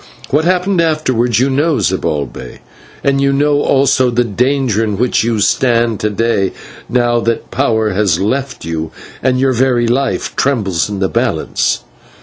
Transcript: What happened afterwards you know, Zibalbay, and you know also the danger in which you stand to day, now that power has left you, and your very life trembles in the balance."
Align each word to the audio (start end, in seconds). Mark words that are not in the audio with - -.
What 0.31 0.45
happened 0.45 0.81
afterwards 0.81 1.39
you 1.39 1.51
know, 1.51 1.77
Zibalbay, 1.77 2.61
and 3.03 3.21
you 3.21 3.31
know 3.31 3.61
also 3.61 4.09
the 4.09 4.23
danger 4.23 4.83
in 4.83 4.97
which 4.97 5.23
you 5.23 5.39
stand 5.39 5.99
to 5.99 6.09
day, 6.09 6.53
now 6.89 7.19
that 7.19 7.51
power 7.51 7.91
has 7.91 8.19
left 8.19 8.65
you, 8.65 8.89
and 9.21 9.39
your 9.39 9.53
very 9.53 9.85
life 9.87 10.35
trembles 10.35 10.89
in 10.89 11.01
the 11.01 11.07
balance." 11.07 11.81